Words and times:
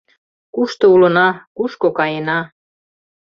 —Кушто 0.53 0.85
улына, 0.93 1.27
кушко 1.55 1.87
каена? 1.97 2.39